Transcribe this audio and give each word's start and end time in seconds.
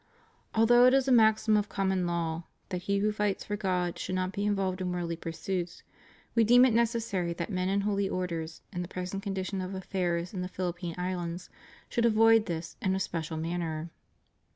Although 0.55 0.87
it 0.87 0.95
is 0.95 1.07
a 1.07 1.11
maxim 1.11 1.55
of 1.55 1.69
common 1.69 2.07
law 2.07 2.45
that 2.69 2.81
he 2.81 2.97
who 2.97 3.11
fights 3.11 3.45
for 3.45 3.55
God 3.55 3.99
should 3.99 4.15
not 4.15 4.31
be 4.31 4.47
involved 4.47 4.81
in 4.81 4.91
worldly 4.91 5.15
pursuits, 5.15 5.83
We 6.33 6.43
deem 6.43 6.65
it 6.65 6.73
necessary 6.73 7.33
that 7.33 7.51
men 7.51 7.69
in 7.69 7.81
Holy 7.81 8.09
Orders 8.09 8.63
in 8.73 8.81
the 8.81 8.87
present 8.87 9.21
condition 9.21 9.61
of 9.61 9.75
affairs 9.75 10.33
in 10.33 10.41
the 10.41 10.47
Philippine 10.47 10.95
Islands 10.97 11.51
should 11.87 12.07
avoid 12.07 12.47
this 12.47 12.77
in 12.81 12.95
a 12.95 12.99
special 12.99 13.37
man 13.37 13.59
ner. 13.59 13.89